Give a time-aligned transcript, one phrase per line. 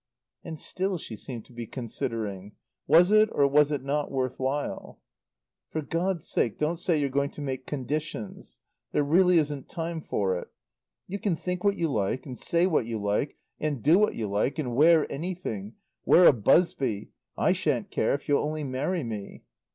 [0.43, 2.53] And still she seemed to be considering:
[2.87, 4.99] Was it or was it not worth while?
[5.69, 8.57] "For God's sake don't say you're going to make conditions.
[8.93, 10.47] There really isn't time for it.
[11.07, 14.27] You can think what you like and say what you like and do what you
[14.27, 19.43] like, and wear anything wear a busby I shan't care if you'll only marry me."